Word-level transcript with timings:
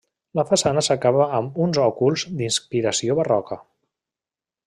La 0.37 0.43
façana 0.51 0.81
s'acaba 0.87 1.27
amb 1.39 1.59
uns 1.65 1.81
òculs 1.83 2.25
d'inspiració 2.41 3.19
barroca. 3.23 3.59